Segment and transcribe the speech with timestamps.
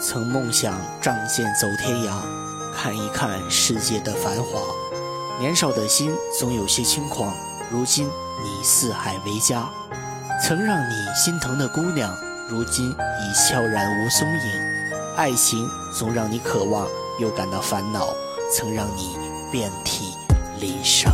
[0.00, 2.20] 曾梦想仗剑走天涯，
[2.72, 4.60] 看一看世界的繁华。
[5.40, 7.34] 年少的心总有些轻狂，
[7.68, 9.68] 如今你四海为家。
[10.40, 12.16] 曾让你心疼的姑娘，
[12.48, 15.14] 如今已悄然无踪影。
[15.16, 16.86] 爱情总让你渴望，
[17.18, 18.06] 又感到烦恼，
[18.54, 19.16] 曾让你
[19.50, 20.14] 遍体
[20.60, 21.12] 鳞伤。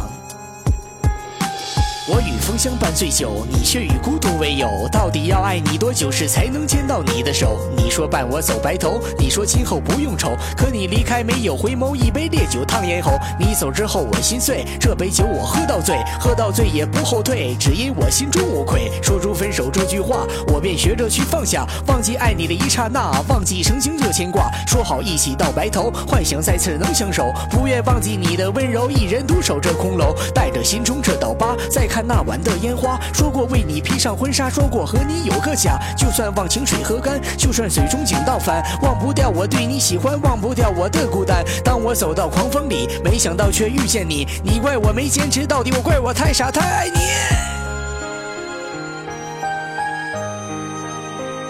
[2.06, 4.68] 我与风相伴最久，你却与孤独为友。
[4.92, 7.58] 到底要爱你多久时才能牵到你的手？
[7.74, 10.36] 你说伴我走白头，你说今后不用愁。
[10.54, 13.12] 可你离开没有回眸，一杯烈酒烫咽喉。
[13.40, 18.90] 你走之后我心碎，这杯酒我喝到醉，喝到醉也不后退，只因我心中无愧。
[19.02, 24.50] 说出分手这句话，我便学着去放下，忘记爱你的一刹那，忘记曾经的牵挂。
[24.66, 31.93] 说好一起到白头，幻想再次能相守，不愿忘记你的温柔，一人独守这空楼，带着心中这道疤，再看。
[31.94, 35.78] 看那晚的烟花，说过为你披上婚纱，说过和你有个家。
[35.96, 41.44] 就算忘情水喝干，就算水中井倒翻，忘不掉我对你喜欢，忘不掉我的孤单。
[41.62, 44.26] 当我走到狂风里，没想到却遇见你。
[44.42, 46.98] 你怪我没坚持到底，我怪我太傻太爱你。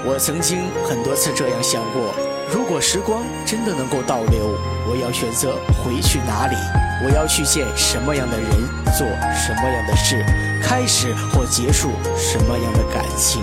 [0.05, 2.13] 我曾经很多次这样想过，
[2.55, 4.57] 如果时光真的能够倒流，
[4.89, 6.55] 我要选择回去哪里？
[7.05, 8.49] 我要去见什么样的人，
[8.97, 10.25] 做什么样的事，
[10.63, 13.43] 开始或结束什么样的感情。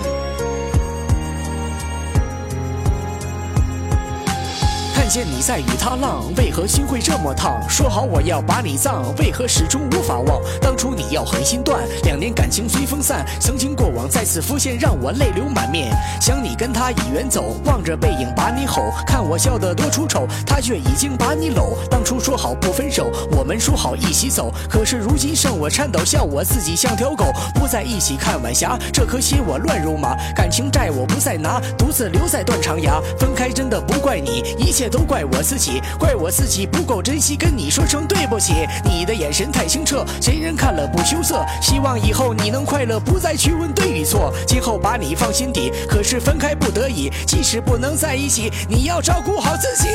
[5.12, 7.60] 见你在与他浪，为何心会这么烫？
[7.68, 10.40] 说好我要把你葬，为何始终无法忘？
[10.58, 15.94] 当初你要狠心断，两年感情随风散，曾经过往再次浮现，让我泪流满面。
[16.18, 21.76] 想你跟他已远走，望着背影把你吼，看我笑得多出丑，他却已经把你搂。
[21.90, 32.98] 当初说好不分手，我们说好一起走，可是如今剩我颤抖，笑我自己像条狗，不在一起看晚霞，这颗心我乱如麻，感情债我不再拿，独自留在断肠崖。
[33.18, 35.12] 分开真的不怪你，一切都都。
[35.12, 38.66] 怪我自己，怪我自己不够珍惜，跟你说声对不起。
[38.82, 41.44] 你的眼神太清澈，谁人看了不羞涩？
[41.60, 44.32] 希望以后你能快乐，不再去问对与错。
[44.46, 49.90] 今后把你放心底，可是分开不得已，即使不能在一起，你要照顾好自己。